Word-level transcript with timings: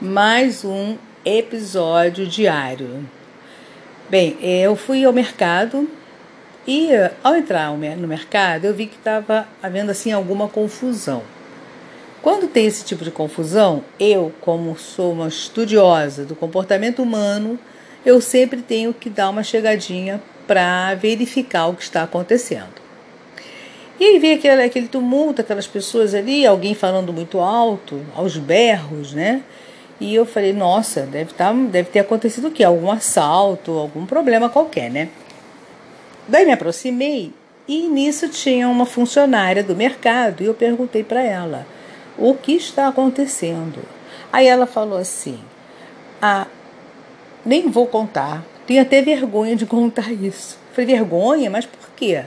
mais 0.00 0.64
um 0.64 0.96
episódio 1.24 2.24
diário. 2.24 3.04
Bem, 4.08 4.36
eu 4.40 4.76
fui 4.76 5.04
ao 5.04 5.12
mercado 5.12 5.90
e 6.64 6.90
ao 7.22 7.34
entrar 7.34 7.72
no 7.72 8.06
mercado 8.06 8.64
eu 8.66 8.72
vi 8.74 8.86
que 8.86 8.94
estava 8.94 9.48
havendo 9.60 9.90
assim 9.90 10.12
alguma 10.12 10.48
confusão. 10.48 11.24
Quando 12.22 12.46
tem 12.46 12.66
esse 12.66 12.84
tipo 12.84 13.02
de 13.02 13.10
confusão, 13.10 13.82
eu, 13.98 14.32
como 14.40 14.78
sou 14.78 15.12
uma 15.12 15.26
estudiosa 15.26 16.24
do 16.24 16.36
comportamento 16.36 17.02
humano, 17.02 17.58
eu 18.06 18.20
sempre 18.20 18.62
tenho 18.62 18.94
que 18.94 19.10
dar 19.10 19.30
uma 19.30 19.42
chegadinha 19.42 20.22
para 20.46 20.94
verificar 20.94 21.66
o 21.66 21.74
que 21.74 21.82
está 21.82 22.04
acontecendo. 22.04 22.78
E 23.98 24.04
aí 24.04 24.18
veio 24.20 24.36
aquele, 24.36 24.62
aquele 24.62 24.86
tumulto, 24.86 25.40
aquelas 25.40 25.66
pessoas 25.66 26.14
ali, 26.14 26.46
alguém 26.46 26.72
falando 26.72 27.12
muito 27.12 27.40
alto, 27.40 28.00
aos 28.14 28.36
berros, 28.36 29.12
né? 29.12 29.42
E 30.00 30.14
eu 30.14 30.24
falei, 30.24 30.52
nossa, 30.52 31.02
deve, 31.02 31.34
tá, 31.34 31.52
deve 31.52 31.90
ter 31.90 31.98
acontecido 32.00 32.48
o 32.48 32.50
quê? 32.50 32.62
Algum 32.62 32.90
assalto, 32.90 33.72
algum 33.72 34.06
problema 34.06 34.48
qualquer, 34.48 34.90
né? 34.90 35.08
Daí 36.28 36.44
me 36.44 36.52
aproximei 36.52 37.32
e 37.66 37.88
nisso 37.88 38.28
tinha 38.28 38.68
uma 38.68 38.86
funcionária 38.86 39.62
do 39.62 39.74
mercado 39.74 40.42
e 40.42 40.46
eu 40.46 40.54
perguntei 40.54 41.02
para 41.02 41.22
ela 41.22 41.66
o 42.16 42.34
que 42.34 42.52
está 42.52 42.88
acontecendo. 42.88 43.80
Aí 44.32 44.46
ela 44.46 44.66
falou 44.66 44.98
assim: 44.98 45.38
Ah, 46.20 46.46
nem 47.44 47.68
vou 47.68 47.86
contar, 47.86 48.44
tenho 48.66 48.82
até 48.82 49.02
vergonha 49.02 49.56
de 49.56 49.66
contar 49.66 50.12
isso. 50.12 50.58
falei, 50.72 50.94
vergonha? 50.94 51.50
Mas 51.50 51.66
por 51.66 51.90
quê? 51.96 52.24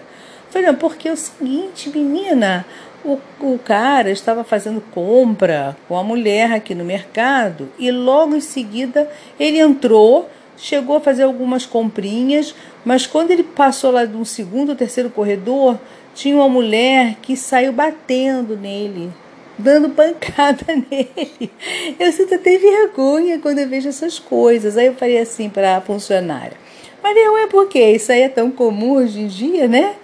Falei, 0.51 0.67
não, 0.67 0.75
porque 0.75 1.07
é 1.07 1.11
o 1.11 1.17
seguinte, 1.17 1.89
menina, 1.89 2.65
o, 3.03 3.17
o 3.39 3.59
cara 3.59 4.11
estava 4.11 4.43
fazendo 4.43 4.81
compra 4.91 5.75
com 5.87 5.97
a 5.97 6.03
mulher 6.03 6.51
aqui 6.51 6.75
no 6.75 6.83
mercado 6.83 7.69
e 7.79 7.89
logo 7.91 8.35
em 8.35 8.41
seguida 8.41 9.09
ele 9.39 9.57
entrou, 9.57 10.29
chegou 10.57 10.97
a 10.97 11.01
fazer 11.01 11.23
algumas 11.23 11.65
comprinhas, 11.65 12.53
mas 12.85 13.07
quando 13.07 13.31
ele 13.31 13.43
passou 13.43 13.91
lá 13.91 14.05
de 14.05 14.15
um 14.15 14.25
segundo 14.25 14.69
ou 14.69 14.75
terceiro 14.75 15.09
corredor, 15.09 15.79
tinha 16.13 16.35
uma 16.35 16.49
mulher 16.49 17.15
que 17.21 17.35
saiu 17.37 17.71
batendo 17.71 18.57
nele, 18.57 19.09
dando 19.57 19.89
pancada 19.89 20.65
nele. 20.91 21.51
Eu 21.97 22.11
sinto 22.11 22.35
até 22.35 22.57
vergonha 22.57 23.39
quando 23.39 23.59
eu 23.59 23.67
vejo 23.67 23.87
essas 23.87 24.19
coisas. 24.19 24.77
Aí 24.77 24.87
eu 24.87 24.95
falei 24.95 25.17
assim 25.17 25.49
para 25.49 25.77
a 25.77 25.81
funcionária: 25.81 26.57
Mas 27.01 27.13
vergonha 27.13 27.47
por 27.47 27.67
quê? 27.67 27.91
Isso 27.91 28.11
aí 28.11 28.23
é 28.23 28.29
tão 28.29 28.51
comum 28.51 28.93
hoje 28.93 29.21
em 29.21 29.27
dia, 29.27 29.67
né? 29.67 29.95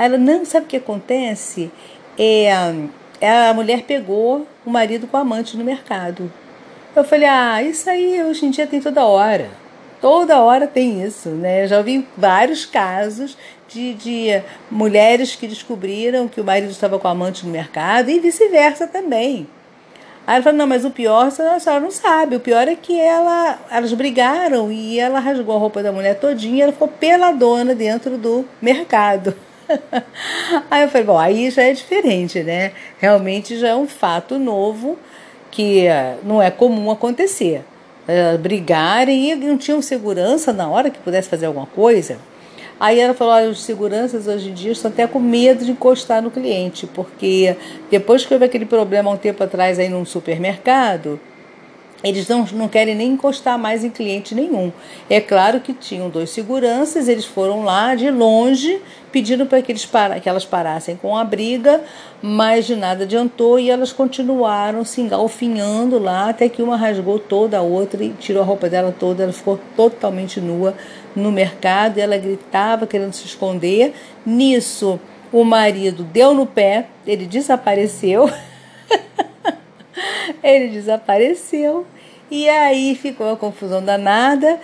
Aí 0.00 0.06
ela: 0.06 0.16
Não, 0.16 0.46
sabe 0.46 0.64
o 0.64 0.68
que 0.70 0.78
acontece? 0.78 1.70
é, 2.16 2.50
a 2.50 3.54
mulher 3.54 3.82
pegou 3.82 4.46
o 4.64 4.70
marido 4.70 5.06
com 5.06 5.16
a 5.16 5.20
amante 5.20 5.56
no 5.56 5.64
mercado. 5.64 6.32
Eu 6.96 7.04
falei, 7.04 7.28
ah, 7.28 7.62
isso 7.62 7.88
aí 7.88 8.22
hoje 8.22 8.46
em 8.46 8.50
dia 8.50 8.66
tem 8.66 8.80
toda 8.80 9.04
hora. 9.04 9.48
Toda 10.00 10.40
hora 10.40 10.66
tem 10.66 11.02
isso, 11.02 11.28
né? 11.28 11.64
Eu 11.64 11.68
já 11.68 11.82
vi 11.82 12.06
vários 12.16 12.64
casos 12.64 13.36
de, 13.68 13.94
de 13.94 14.42
mulheres 14.70 15.36
que 15.36 15.46
descobriram 15.46 16.26
que 16.28 16.40
o 16.40 16.44
marido 16.44 16.70
estava 16.70 16.98
com 16.98 17.06
a 17.06 17.10
amante 17.10 17.44
no 17.44 17.52
mercado 17.52 18.10
e 18.10 18.18
vice-versa 18.18 18.86
também. 18.86 19.46
Aí 20.26 20.36
ela 20.36 20.42
falou, 20.42 20.58
não, 20.58 20.66
mas 20.66 20.84
o 20.84 20.90
pior 20.90 21.26
a 21.26 21.30
senhora 21.30 21.80
não 21.80 21.90
sabe. 21.90 22.36
O 22.36 22.40
pior 22.40 22.66
é 22.66 22.74
que 22.74 22.98
ela, 22.98 23.58
elas 23.70 23.92
brigaram 23.92 24.72
e 24.72 24.98
ela 24.98 25.20
rasgou 25.20 25.54
a 25.54 25.58
roupa 25.58 25.82
da 25.82 25.92
mulher 25.92 26.18
todinha 26.18 26.56
e 26.56 26.60
ela 26.62 26.72
ficou 26.72 26.88
peladona 26.88 27.74
dentro 27.74 28.16
do 28.16 28.44
mercado. 28.60 29.34
Aí 30.70 30.82
eu 30.82 30.88
falei, 30.88 31.06
bom, 31.06 31.18
aí 31.18 31.50
já 31.50 31.62
é 31.62 31.72
diferente, 31.72 32.42
né? 32.42 32.72
Realmente 32.98 33.58
já 33.58 33.68
é 33.68 33.76
um 33.76 33.86
fato 33.86 34.38
novo 34.38 34.98
que 35.50 35.86
eh, 35.86 36.16
não 36.22 36.40
é 36.40 36.50
comum 36.50 36.90
acontecer. 36.90 37.64
Uh, 38.08 38.38
brigarem 38.38 39.30
e 39.30 39.34
não 39.36 39.56
tinham 39.56 39.80
segurança 39.80 40.52
na 40.52 40.68
hora 40.68 40.90
que 40.90 40.98
pudesse 40.98 41.28
fazer 41.28 41.46
alguma 41.46 41.66
coisa. 41.66 42.18
Aí 42.80 42.98
ela 42.98 43.12
falou: 43.12 43.34
olha, 43.34 43.50
os 43.50 43.62
seguranças 43.62 44.26
hoje 44.26 44.48
em 44.48 44.54
dia 44.54 44.72
estão 44.72 44.90
até 44.90 45.06
com 45.06 45.20
medo 45.20 45.64
de 45.64 45.70
encostar 45.70 46.22
no 46.22 46.30
cliente, 46.30 46.86
porque 46.86 47.54
depois 47.90 48.24
que 48.24 48.32
houve 48.32 48.46
aquele 48.46 48.64
problema 48.64 49.10
um 49.10 49.16
tempo 49.18 49.44
atrás 49.44 49.78
aí 49.78 49.88
num 49.88 50.04
supermercado, 50.04 51.20
eles 52.02 52.26
não, 52.28 52.46
não 52.52 52.68
querem 52.68 52.94
nem 52.94 53.12
encostar 53.12 53.58
mais 53.58 53.84
em 53.84 53.90
cliente 53.90 54.34
nenhum. 54.34 54.72
É 55.08 55.20
claro 55.20 55.60
que 55.60 55.74
tinham 55.74 56.08
dois 56.08 56.30
seguranças, 56.30 57.08
eles 57.08 57.24
foram 57.24 57.62
lá 57.62 57.94
de 57.94 58.10
longe, 58.10 58.80
pedindo 59.12 59.44
para 59.44 59.60
que, 59.60 59.70
eles 59.70 59.84
para, 59.84 60.18
que 60.18 60.28
elas 60.28 60.44
parassem 60.44 60.96
com 60.96 61.16
a 61.16 61.24
briga, 61.24 61.82
mas 62.22 62.66
de 62.66 62.74
nada 62.74 63.04
adiantou 63.04 63.58
e 63.58 63.70
elas 63.70 63.92
continuaram 63.92 64.84
se 64.84 65.00
engalfinhando 65.00 65.98
lá, 65.98 66.30
até 66.30 66.48
que 66.48 66.62
uma 66.62 66.76
rasgou 66.76 67.18
toda 67.18 67.58
a 67.58 67.62
outra 67.62 68.02
e 68.02 68.10
tirou 68.10 68.42
a 68.42 68.46
roupa 68.46 68.68
dela 68.68 68.94
toda, 68.98 69.22
ela 69.22 69.32
ficou 69.32 69.58
totalmente 69.76 70.40
nua 70.40 70.74
no 71.14 71.30
mercado 71.30 71.98
e 71.98 72.00
ela 72.00 72.16
gritava 72.16 72.86
querendo 72.86 73.12
se 73.12 73.26
esconder. 73.26 73.92
Nisso, 74.24 74.98
o 75.32 75.44
marido 75.44 76.02
deu 76.02 76.32
no 76.32 76.46
pé, 76.46 76.86
ele 77.06 77.26
desapareceu. 77.26 78.30
Ele 80.42 80.68
desapareceu 80.68 81.86
e 82.30 82.48
aí 82.48 82.94
ficou 82.94 83.26
uma 83.26 83.36
confusão 83.36 83.82
danada. 83.82 84.58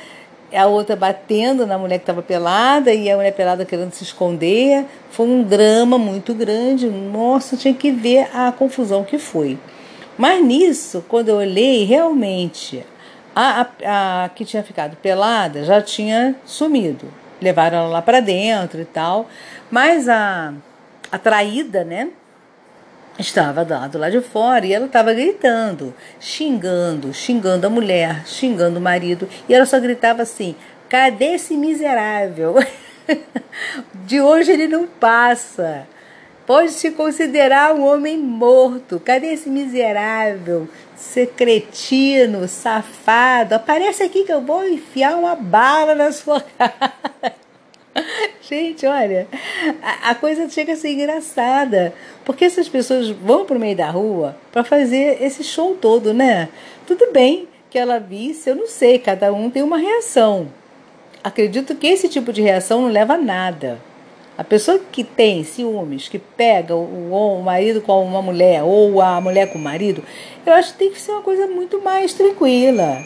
A 0.55 0.67
outra 0.67 0.95
batendo 0.95 1.67
na 1.67 1.77
mulher 1.77 1.99
que 1.99 2.05
estava 2.05 2.23
pelada 2.23 2.95
e 2.95 3.11
a 3.11 3.17
mulher 3.17 3.33
pelada 3.33 3.65
querendo 3.65 3.93
se 3.93 4.05
esconder. 4.05 4.85
Foi 5.11 5.27
um 5.27 5.43
drama 5.43 5.99
muito 5.99 6.33
grande. 6.33 6.87
Nossa, 6.89 7.57
tinha 7.57 7.75
que 7.75 7.91
ver 7.91 8.29
a 8.33 8.53
confusão 8.53 9.03
que 9.03 9.19
foi. 9.19 9.59
Mas 10.17 10.43
nisso, 10.45 11.05
quando 11.09 11.29
eu 11.29 11.37
olhei, 11.37 11.85
realmente 11.85 12.85
a, 13.35 13.67
a, 13.85 14.25
a 14.25 14.29
que 14.31 14.45
tinha 14.45 14.63
ficado 14.63 14.97
pelada 14.97 15.65
já 15.65 15.83
tinha 15.83 16.37
sumido. 16.47 17.13
Levaram 17.43 17.79
ela 17.79 17.89
lá 17.89 18.03
para 18.03 18.21
dentro 18.21 18.81
e 18.81 18.85
tal. 18.85 19.29
Mas 19.71 20.09
a, 20.09 20.55
a 21.11 21.19
traída, 21.19 21.85
né? 21.85 22.09
Estava 23.19 23.65
do 23.65 23.99
lado 23.99 24.13
de 24.13 24.21
fora 24.21 24.67
e 24.67 24.73
ela 24.73 24.87
estava 24.87 25.13
gritando, 25.13 25.95
xingando, 26.21 27.13
xingando 27.13 27.67
a 27.67 27.71
mulher, 27.71 28.27
xingando 28.27 28.79
o 28.79 28.83
marido, 28.83 29.29
e 29.49 29.55
ela 29.55 29.67
só 29.67 29.81
gritava 29.81 30.23
assim: 30.23 30.55
cadê 30.89 31.35
esse 31.35 31.57
miserável? 31.57 32.57
de 34.07 34.21
hoje 34.21 34.53
ele 34.53 34.69
não 34.69 34.87
passa. 34.87 35.87
Pode 36.47 36.71
se 36.71 36.93
considerar 36.93 37.75
um 37.75 37.85
homem 37.85 38.17
morto. 38.17 39.01
Cadê 39.01 39.33
esse 39.33 39.51
miserável, 39.51 40.69
secretino, 40.95 42.47
safado? 42.47 43.57
Aparece 43.57 44.05
aqui 44.05 44.23
que 44.23 44.33
eu 44.33 44.41
vou 44.41 44.65
enfiar 44.65 45.17
uma 45.17 45.35
bala 45.35 45.97
na 45.97 46.13
sua 46.13 46.41
cara. 46.57 47.06
Gente, 48.49 48.87
olha, 48.87 49.27
a, 49.83 50.11
a, 50.11 50.15
coisa 50.15 50.49
chega 50.49 50.75
a 50.75 50.77
ser 50.77 50.91
engraçada. 50.91 51.93
Porque 52.25 52.45
essas 52.45 52.69
pessoas 52.69 53.11
vão 53.11 53.45
para 53.45 53.57
o 53.57 53.61
meio 53.61 53.77
da 53.77 53.91
rua 53.91 54.37
para 54.53 54.63
fazer 54.63 55.21
esse 55.21 55.43
show 55.43 55.75
todo, 55.75 56.15
né? 56.15 56.49
Tudo 56.87 57.11
bem 57.13 57.49
que 57.69 57.77
ela 57.77 57.99
visse, 57.99 58.49
eu 58.49 58.55
não 58.55 58.69
sei, 58.69 59.01
cada 59.01 59.33
um 59.33 59.51
tem 59.51 59.63
uma 59.63 59.79
reação. 59.79 60.47
Acredito 61.25 61.75
que 61.75 61.89
esse 61.89 62.09
tipo 62.09 62.33
de 62.33 62.41
reação 62.41 62.83
não 62.83 62.89
leva 62.89 63.15
a 63.15 63.19
nada. 63.19 63.81
A 64.39 64.45
pessoa 64.45 64.79
que 64.93 65.03
tem 65.03 65.43
ciúmes, 65.43 66.07
que 66.07 66.19
pega 66.19 66.75
o, 66.75 67.13
o 67.13 67.43
marido 67.43 67.81
com 67.81 68.05
uma 68.05 68.23
mulher 68.23 68.63
ou 68.63 69.03
a 69.03 69.21
mulher 69.21 69.51
com 69.51 69.59
o 69.59 69.63
marido, 69.63 70.05
eu 70.45 70.53
acho 70.53 70.73
que 70.73 70.79
tem 70.79 70.93
que 70.93 71.01
ser 71.01 71.11
uma 71.11 71.23
coisa 71.23 71.49
muito 71.49 71.83
mais 71.83 72.13
tranquila. 72.13 73.03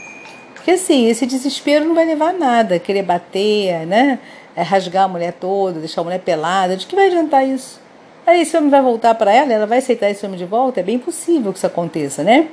Porque 0.54 0.72
assim, 0.72 1.08
esse 1.08 1.24
desespero 1.24 1.86
não 1.86 1.94
vai 1.94 2.04
levar 2.04 2.30
a 2.30 2.38
nada, 2.38 2.78
querer 2.78 3.02
bater, 3.02 3.86
né? 3.86 4.18
É, 4.56 4.62
rasgar 4.62 5.04
a 5.04 5.08
mulher 5.08 5.32
toda, 5.34 5.80
deixar 5.80 6.00
a 6.00 6.04
mulher 6.04 6.20
pelada. 6.20 6.76
De 6.76 6.86
que 6.86 6.94
vai 6.94 7.06
adiantar 7.06 7.46
isso? 7.46 7.80
Aí 8.26 8.42
esse 8.42 8.56
homem 8.56 8.70
vai 8.70 8.82
voltar 8.82 9.14
para 9.14 9.32
ela, 9.32 9.52
ela 9.52 9.66
vai 9.66 9.78
aceitar 9.78 10.10
esse 10.10 10.24
homem 10.24 10.38
de 10.38 10.44
volta? 10.44 10.80
É 10.80 10.82
bem 10.82 10.98
possível 10.98 11.52
que 11.52 11.58
isso 11.58 11.66
aconteça, 11.66 12.22
né? 12.22 12.48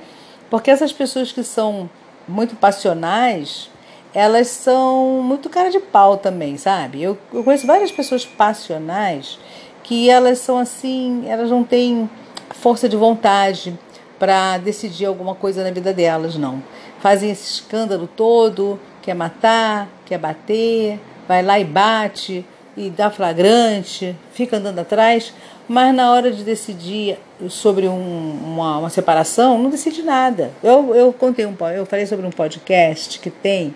Porque 0.50 0.72
essas 0.72 0.94
pessoas 0.94 1.32
que 1.32 1.44
são 1.44 1.90
muito 2.28 2.56
passionais, 2.56 3.70
elas 4.14 4.48
são 4.48 5.22
muito 5.24 5.50
cara 5.50 5.70
de 5.70 5.80
pau 5.80 6.18
também, 6.18 6.58
sabe? 6.58 7.04
Eu, 7.04 7.18
eu 7.34 7.44
conheço 7.44 7.68
várias 7.68 7.92
pessoas 7.92 8.26
passionais 8.26 9.38
que 9.84 10.10
elas 10.10 10.40
são 10.40 10.58
assim, 10.58 11.26
elas 11.28 11.50
não 11.50 11.64
têm 11.64 12.10
força 12.50 12.90
de 12.90 12.98
vontade 12.98 13.78
para 14.20 14.58
decidir 14.58 15.06
alguma 15.06 15.36
coisa 15.36 15.64
na 15.64 15.72
vida 15.72 15.94
delas, 15.94 16.36
não. 16.36 16.62
Fazem 17.00 17.30
esse 17.30 17.54
escândalo 17.54 18.08
todo, 18.08 18.80
quer 19.02 19.14
matar, 19.14 19.88
quer 20.06 20.18
bater, 20.18 21.00
vai 21.28 21.44
lá 21.44 21.60
e 21.60 21.64
bate 21.64 22.46
e 22.76 22.90
dá 22.90 23.10
flagrante, 23.10 24.16
fica 24.32 24.58
andando 24.58 24.80
atrás, 24.80 25.34
mas 25.68 25.94
na 25.94 26.12
hora 26.12 26.32
de 26.32 26.44
decidir 26.44 27.18
sobre 27.50 27.88
um, 27.88 28.40
uma, 28.44 28.78
uma, 28.78 28.90
separação, 28.90 29.58
não 29.58 29.70
decide 29.70 30.04
nada. 30.04 30.52
Eu, 30.64 30.96
eu 30.96 31.12
contei 31.12 31.46
um 31.46 31.56
eu 31.76 31.86
falei 31.86 32.06
sobre 32.06 32.26
um 32.26 32.30
podcast 32.30 33.20
que 33.20 33.30
tem 33.30 33.76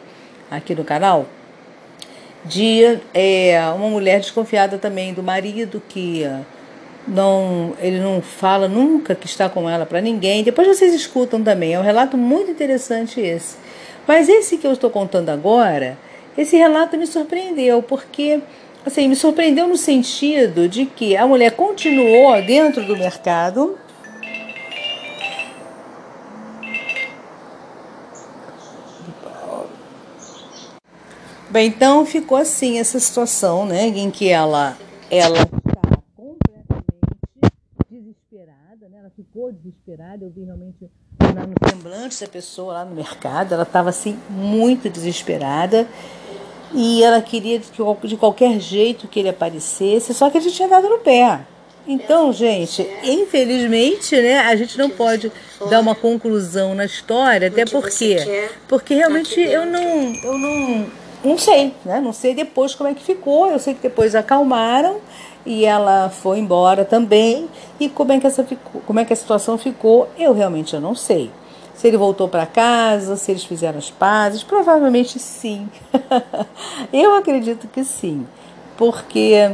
aqui 0.50 0.76
no 0.76 0.84
canal 0.84 1.26
de 2.46 3.00
é, 3.14 3.60
uma 3.76 3.90
mulher 3.90 4.20
desconfiada 4.20 4.78
também 4.78 5.14
do 5.14 5.22
marido 5.22 5.82
que 5.90 6.26
não, 7.08 7.74
ele 7.80 8.00
não 8.00 8.22
fala 8.22 8.68
nunca 8.68 9.16
que 9.16 9.26
está 9.26 9.50
com 9.50 9.70
ela 9.70 9.86
para 9.86 10.02
ninguém. 10.02 10.44
Depois 10.44 10.68
vocês 10.68 10.94
escutam 10.94 11.44
também, 11.44 11.74
é 11.74 11.80
um 11.80 11.84
relato 11.84 12.18
muito 12.18 12.52
interessante 12.52 13.20
esse. 13.20 13.58
Mas 14.08 14.30
esse 14.30 14.58
que 14.58 14.66
eu 14.66 14.72
estou 14.72 14.90
contando 14.90 15.30
agora, 15.30 15.98
esse 16.38 16.56
relato 16.56 16.98
me 16.98 17.06
surpreendeu, 17.06 17.84
porque 17.84 18.42
assim, 18.86 19.08
me 19.08 19.16
surpreendeu 19.16 19.68
no 19.68 19.78
sentido 19.78 20.68
de 20.68 20.86
que 20.86 21.16
a 21.16 21.28
mulher 21.28 21.52
continuou 21.56 22.42
dentro 22.42 22.86
do 22.86 22.96
mercado. 22.96 23.78
Bem, 31.50 31.68
então 31.68 32.06
ficou 32.06 32.38
assim 32.38 32.80
essa 32.80 32.98
situação, 32.98 33.66
né, 33.66 33.88
em 33.88 34.10
que 34.10 34.30
ela 34.30 34.78
ela 35.10 35.38
ela 39.02 39.12
ficou 39.16 39.52
desesperada. 39.52 40.26
Eu 40.26 40.30
vi 40.30 40.44
realmente 40.44 40.90
no 41.20 41.70
semblante 41.70 42.22
da 42.22 42.28
pessoa 42.28 42.74
lá 42.74 42.86
no 42.86 42.96
mercado, 42.96 43.54
ela 43.54 43.64
estava 43.64 43.90
assim 43.90 44.18
muito 44.30 44.90
desesperada 44.90 45.88
e 46.74 47.04
ela 47.04 47.22
queria 47.22 47.60
de 48.04 48.18
qualquer 48.18 48.60
jeito 48.60 49.08
que 49.08 49.20
ele 49.20 49.30
aparecesse, 49.30 50.14
só 50.14 50.30
que 50.30 50.38
a 50.38 50.42
gente 50.42 50.56
tinha 50.56 50.68
dado 50.68 50.90
no 50.90 51.00
pé. 51.00 51.42
Então, 51.88 52.32
gente, 52.32 52.88
infelizmente, 53.04 54.16
né, 54.16 54.40
a 54.40 54.56
gente 54.56 54.78
não 54.78 54.90
pode 54.90 55.32
dar 55.70 55.80
uma 55.80 55.96
conclusão 55.96 56.76
na 56.76 56.86
história, 56.86 57.48
até 57.48 57.66
porque, 57.66 58.50
porque 58.68 58.94
realmente 58.94 59.40
eu 59.40 59.66
não, 59.66 60.14
eu 60.24 60.38
não, 60.38 60.86
não 61.24 61.38
sei, 61.38 61.74
né, 61.84 62.00
não 62.00 62.14
sei 62.14 62.36
depois 62.36 62.76
como 62.76 62.90
é 62.90 62.94
que 62.94 63.04
ficou. 63.04 63.48
Eu 63.48 63.58
sei 63.58 63.74
que 63.74 63.82
depois 63.82 64.14
acalmaram 64.14 64.98
e 65.44 65.66
ela 65.66 66.10
foi 66.10 66.38
embora 66.38 66.86
também. 66.86 67.50
E 67.80 67.90
como 67.90 68.12
é 68.12 68.20
que 68.20 68.28
essa 68.28 68.44
ficou, 68.44 68.82
como 68.86 69.00
é 69.00 69.06
que 69.06 69.14
a 69.14 69.16
situação 69.16 69.58
ficou, 69.58 70.08
eu 70.18 70.34
realmente 70.34 70.76
eu 70.76 70.82
não 70.82 70.94
sei. 70.94 71.32
Se 71.76 71.88
ele 71.88 71.98
voltou 71.98 72.28
para 72.28 72.46
casa, 72.46 73.16
se 73.16 73.32
eles 73.32 73.44
fizeram 73.44 73.78
as 73.78 73.90
pazes, 73.90 74.44
provavelmente 74.44 75.18
sim. 75.20 75.70
eu 76.94 77.16
acredito 77.16 77.68
que 77.68 77.84
sim, 77.84 78.26
porque 78.78 79.52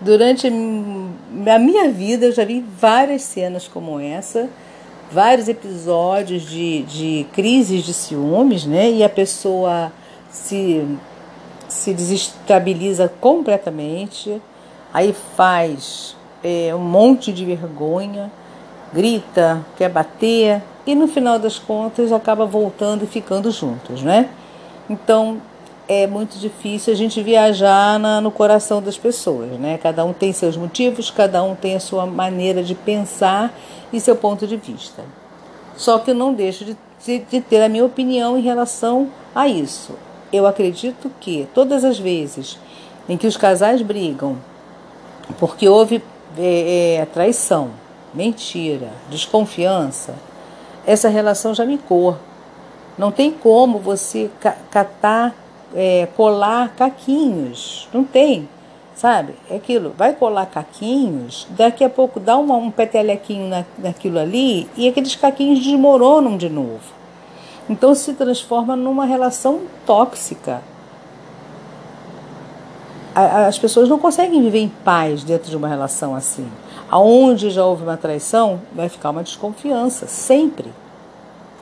durante 0.00 0.46
a 0.46 1.58
minha 1.58 1.90
vida 1.90 2.26
eu 2.26 2.32
já 2.32 2.44
vi 2.44 2.64
várias 2.80 3.22
cenas 3.22 3.68
como 3.68 4.00
essa, 4.00 4.48
vários 5.10 5.48
episódios 5.48 6.42
de, 6.42 6.82
de 6.82 7.26
crises 7.32 7.84
de 7.84 7.94
ciúmes, 7.94 8.66
né? 8.66 8.90
E 8.90 9.04
a 9.04 9.08
pessoa 9.08 9.92
se, 10.30 10.84
se 11.68 11.94
desestabiliza 11.94 13.10
completamente 13.20 14.40
aí 14.92 15.14
faz 15.36 16.16
é, 16.42 16.74
um 16.74 16.78
monte 16.78 17.32
de 17.32 17.44
vergonha, 17.44 18.30
grita, 18.92 19.64
quer 19.76 19.90
bater 19.90 20.62
e 20.88 20.94
no 20.94 21.06
final 21.06 21.38
das 21.38 21.58
contas 21.58 22.10
acaba 22.12 22.46
voltando 22.46 23.04
e 23.04 23.06
ficando 23.06 23.50
juntos, 23.50 24.00
né? 24.00 24.30
Então 24.88 25.36
é 25.86 26.06
muito 26.06 26.38
difícil 26.38 26.94
a 26.94 26.96
gente 26.96 27.22
viajar 27.22 27.98
na, 27.98 28.22
no 28.22 28.30
coração 28.30 28.80
das 28.80 28.96
pessoas, 28.96 29.50
né? 29.60 29.76
Cada 29.76 30.02
um 30.02 30.14
tem 30.14 30.32
seus 30.32 30.56
motivos, 30.56 31.10
cada 31.10 31.42
um 31.42 31.54
tem 31.54 31.76
a 31.76 31.80
sua 31.80 32.06
maneira 32.06 32.62
de 32.62 32.74
pensar 32.74 33.54
e 33.92 34.00
seu 34.00 34.16
ponto 34.16 34.46
de 34.46 34.56
vista. 34.56 35.04
Só 35.76 35.98
que 35.98 36.12
eu 36.12 36.14
não 36.14 36.32
deixo 36.32 36.64
de, 36.64 36.74
de, 37.04 37.18
de 37.18 37.40
ter 37.42 37.62
a 37.62 37.68
minha 37.68 37.84
opinião 37.84 38.38
em 38.38 38.40
relação 38.40 39.10
a 39.34 39.46
isso. 39.46 39.92
Eu 40.32 40.46
acredito 40.46 41.12
que 41.20 41.46
todas 41.52 41.84
as 41.84 41.98
vezes 41.98 42.58
em 43.06 43.18
que 43.18 43.26
os 43.26 43.36
casais 43.36 43.82
brigam 43.82 44.38
porque 45.38 45.68
houve 45.68 46.02
é, 46.38 47.00
é, 47.00 47.04
traição, 47.04 47.72
mentira, 48.14 48.88
desconfiança, 49.10 50.14
essa 50.88 51.10
relação 51.10 51.54
já 51.54 51.66
micou. 51.66 52.16
Não 52.96 53.12
tem 53.12 53.30
como 53.30 53.78
você 53.78 54.30
catar, 54.70 55.34
é, 55.74 56.08
colar 56.16 56.70
caquinhos. 56.70 57.86
Não 57.92 58.02
tem, 58.02 58.48
sabe? 58.94 59.34
É 59.50 59.56
aquilo, 59.56 59.94
vai 59.96 60.14
colar 60.14 60.46
caquinhos, 60.46 61.46
daqui 61.50 61.84
a 61.84 61.90
pouco 61.90 62.18
dá 62.18 62.38
uma, 62.38 62.56
um 62.56 62.70
petelequinho 62.70 63.48
na, 63.48 63.64
naquilo 63.76 64.18
ali 64.18 64.66
e 64.76 64.88
aqueles 64.88 65.14
caquinhos 65.14 65.60
desmoronam 65.60 66.38
de 66.38 66.48
novo. 66.48 66.96
Então 67.68 67.94
se 67.94 68.14
transforma 68.14 68.74
numa 68.74 69.04
relação 69.04 69.60
tóxica 69.84 70.62
as 73.46 73.58
pessoas 73.58 73.88
não 73.88 73.98
conseguem 73.98 74.40
viver 74.42 74.60
em 74.60 74.68
paz 74.68 75.24
dentro 75.24 75.50
de 75.50 75.56
uma 75.56 75.68
relação 75.68 76.14
assim. 76.14 76.48
Aonde 76.90 77.50
já 77.50 77.64
houve 77.64 77.82
uma 77.82 77.96
traição, 77.96 78.60
vai 78.72 78.88
ficar 78.88 79.10
uma 79.10 79.22
desconfiança, 79.22 80.06
sempre. 80.06 80.72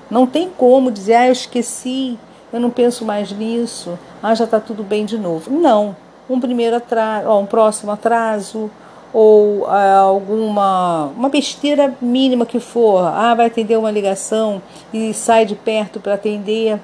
Não 0.09 0.25
tem 0.25 0.49
como 0.49 0.91
dizer, 0.91 1.15
ah, 1.15 1.27
eu 1.27 1.33
esqueci, 1.33 2.17
eu 2.53 2.61
não 2.61 2.71
penso 2.71 3.05
mais 3.05 3.33
nisso, 3.33 3.99
ah, 4.23 4.35
já 4.35 4.45
está 4.45 4.61
tudo 4.61 4.85
bem 4.85 5.05
de 5.05 5.19
novo. 5.19 5.51
Não. 5.51 5.97
Um 6.31 6.39
primeiro 6.39 6.77
atraso, 6.77 7.29
um 7.31 7.47
próximo 7.47 7.91
atraso, 7.91 8.71
ou 9.13 9.67
ah, 9.67 9.99
alguma 9.99 11.07
uma 11.17 11.29
besteira 11.29 11.93
mínima 12.01 12.47
que 12.47 12.61
for, 12.61 13.03
ah, 13.05 13.35
vai 13.35 13.47
atender 13.47 13.77
uma 13.77 13.91
ligação 13.91 14.63
e 14.93 15.13
sai 15.13 15.45
de 15.45 15.57
perto 15.57 15.99
para 15.99 16.15
atender, 16.15 16.79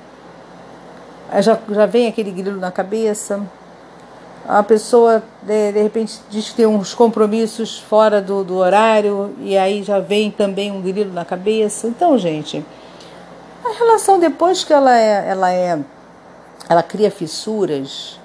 já, 1.41 1.59
já 1.71 1.87
vem 1.87 2.09
aquele 2.09 2.33
grilo 2.33 2.59
na 2.59 2.73
cabeça 2.73 3.41
a 4.49 4.62
pessoa 4.62 5.23
de, 5.43 5.73
de, 5.73 5.83
repente 5.83 6.21
diz 6.29 6.50
que 6.50 6.56
tem 6.56 6.67
uns 6.67 6.94
compromissos 6.94 7.79
fora 7.79 8.21
do, 8.21 8.43
do 8.43 8.56
horário 8.56 9.35
e 9.41 9.56
aí 9.56 9.83
já 9.83 10.00
vem 10.00 10.31
também 10.31 10.71
um 10.71 10.83
grilo 10.83 11.12
na 11.12 11.25
cabeça. 11.25 11.87
Então, 11.87 12.19
gente, 12.19 12.65
a 13.65 13.79
relação 13.79 14.19
depois 14.19 14.65
que 14.65 14.73
ela 14.73 14.97
é, 14.99 15.29
ela 15.29 15.53
é, 15.53 15.79
ela 16.69 16.83
cria 16.83 17.11
fissuras, 17.11 18.19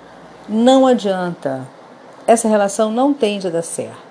não 0.49 0.87
adianta. 0.87 1.67
Essa 2.25 2.47
relação 2.47 2.91
não 2.91 3.13
tende 3.13 3.47
a 3.47 3.49
dar 3.49 3.61
certo. 3.61 4.07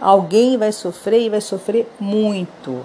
Alguém 0.00 0.56
vai 0.56 0.72
sofrer 0.72 1.20
e 1.20 1.28
vai 1.28 1.40
sofrer 1.40 1.86
muito. 2.00 2.84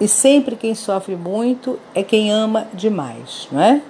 E 0.00 0.08
sempre 0.08 0.56
quem 0.56 0.74
sofre 0.74 1.14
muito 1.14 1.78
é 1.94 2.02
quem 2.02 2.32
ama 2.32 2.66
demais, 2.74 3.48
não 3.52 3.60
é? 3.60 3.80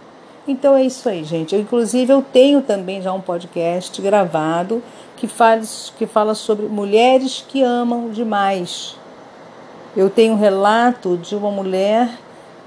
Então 0.48 0.75
é 0.75 0.82
isso 0.82 1.08
aí, 1.08 1.22
gente. 1.22 1.54
Eu, 1.54 1.60
inclusive, 1.60 2.12
eu 2.12 2.22
tenho 2.22 2.62
também 2.62 3.02
já 3.02 3.12
um 3.12 3.20
podcast 3.20 4.00
gravado 4.00 4.82
que 5.16 5.26
fala, 5.26 5.62
que 5.98 6.06
fala 6.06 6.34
sobre 6.34 6.66
mulheres 6.66 7.44
que 7.46 7.62
amam 7.62 8.10
demais. 8.10 8.96
Eu 9.96 10.08
tenho 10.08 10.34
um 10.34 10.38
relato 10.38 11.16
de 11.16 11.37
uma 11.37 11.50
mulher 11.50 12.08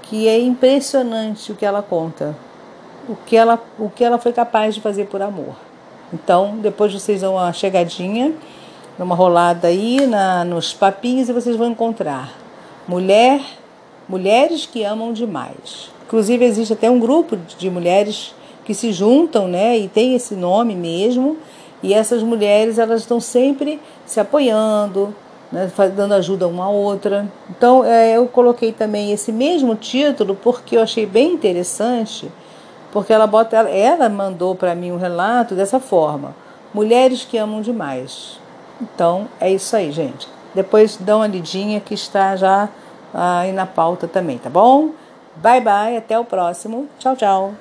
que 0.02 0.28
é 0.28 0.38
impressionante 0.38 1.50
o 1.50 1.56
que 1.56 1.64
ela 1.64 1.82
conta, 1.82 2.36
o 3.08 3.16
que 3.16 3.36
ela, 3.36 3.58
o 3.78 3.88
que 3.90 4.04
ela 4.04 4.18
foi 4.18 4.32
capaz 4.32 4.74
de 4.74 4.80
fazer 4.80 5.06
por 5.06 5.20
amor. 5.20 5.54
Então, 6.12 6.56
depois 6.58 6.92
vocês 6.92 7.22
dão 7.22 7.34
uma 7.34 7.52
chegadinha, 7.52 8.32
uma 8.98 9.16
rolada 9.16 9.68
aí 9.68 10.06
na, 10.06 10.44
nos 10.44 10.72
papinhos 10.72 11.28
e 11.28 11.32
vocês 11.32 11.56
vão 11.56 11.70
encontrar 11.70 12.32
mulher, 12.86 13.40
mulheres 14.08 14.66
que 14.66 14.84
amam 14.84 15.12
demais. 15.12 15.90
Inclusive 16.14 16.44
existe 16.44 16.72
até 16.72 16.88
um 16.88 17.00
grupo 17.00 17.36
de 17.58 17.68
mulheres 17.68 18.36
que 18.64 18.72
se 18.72 18.92
juntam, 18.92 19.48
né, 19.48 19.76
e 19.76 19.88
tem 19.88 20.14
esse 20.14 20.36
nome 20.36 20.76
mesmo. 20.76 21.36
E 21.82 21.92
essas 21.92 22.22
mulheres 22.22 22.78
elas 22.78 23.00
estão 23.00 23.18
sempre 23.18 23.80
se 24.06 24.20
apoiando, 24.20 25.12
né, 25.50 25.68
dando 25.92 26.14
ajuda 26.14 26.46
uma 26.46 26.66
à 26.66 26.68
outra. 26.68 27.26
Então 27.50 27.84
é, 27.84 28.16
eu 28.16 28.28
coloquei 28.28 28.70
também 28.70 29.10
esse 29.10 29.32
mesmo 29.32 29.74
título 29.74 30.38
porque 30.40 30.76
eu 30.76 30.82
achei 30.82 31.04
bem 31.04 31.32
interessante, 31.32 32.30
porque 32.92 33.12
ela 33.12 33.26
bota, 33.26 33.56
ela 33.56 34.08
mandou 34.08 34.54
para 34.54 34.72
mim 34.72 34.92
um 34.92 34.98
relato 34.98 35.56
dessa 35.56 35.80
forma: 35.80 36.32
mulheres 36.72 37.24
que 37.24 37.36
amam 37.36 37.60
demais. 37.60 38.38
Então 38.80 39.26
é 39.40 39.50
isso 39.50 39.74
aí, 39.74 39.90
gente. 39.90 40.28
Depois 40.54 40.96
dá 40.96 41.16
uma 41.16 41.26
lidinha 41.26 41.80
que 41.80 41.94
está 41.94 42.36
já 42.36 42.68
aí 43.12 43.50
na 43.50 43.66
pauta 43.66 44.06
também, 44.06 44.38
tá 44.38 44.48
bom? 44.48 44.90
Bye 45.36 45.60
bye, 45.60 45.96
até 45.96 46.18
o 46.18 46.24
próximo. 46.24 46.88
Tchau, 46.98 47.16
tchau. 47.16 47.54